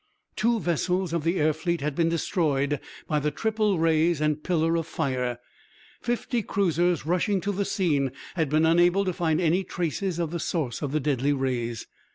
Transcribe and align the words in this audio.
Two 0.35 0.59
vessels 0.59 1.13
of 1.13 1.23
the 1.23 1.39
air 1.39 1.53
fleet 1.53 1.79
had 1.79 1.93
been 1.93 2.09
destroyed 2.09 2.79
by 3.05 3.19
the 3.19 3.29
triple 3.29 3.77
rays 3.77 4.19
and 4.19 4.43
pillar 4.43 4.75
of 4.75 4.87
fire! 4.87 5.37
Fifty 6.01 6.41
cruisers 6.41 7.05
rushing 7.05 7.39
to 7.41 7.51
the 7.51 7.65
scene 7.65 8.11
had 8.33 8.49
been 8.49 8.65
unable 8.65 9.05
to 9.05 9.13
find 9.13 9.39
any 9.39 9.63
traces 9.63 10.17
of 10.17 10.31
the 10.31 10.39
source 10.39 10.81
of 10.81 10.91
the 10.91 10.99
deadly 10.99 11.33
rays. 11.33 11.85